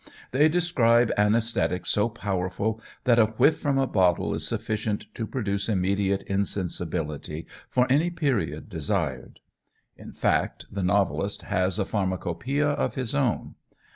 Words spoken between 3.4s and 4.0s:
from a